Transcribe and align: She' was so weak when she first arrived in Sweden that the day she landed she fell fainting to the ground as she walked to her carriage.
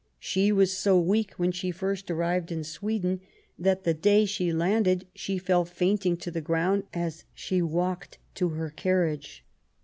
She' 0.17 0.51
was 0.51 0.75
so 0.75 0.99
weak 0.99 1.33
when 1.35 1.51
she 1.51 1.69
first 1.69 2.09
arrived 2.09 2.51
in 2.51 2.63
Sweden 2.63 3.21
that 3.59 3.83
the 3.83 3.93
day 3.93 4.25
she 4.25 4.51
landed 4.51 5.05
she 5.13 5.37
fell 5.37 5.63
fainting 5.63 6.17
to 6.17 6.31
the 6.31 6.41
ground 6.41 6.85
as 6.91 7.23
she 7.35 7.61
walked 7.61 8.17
to 8.33 8.49
her 8.49 8.71
carriage. 8.71 9.45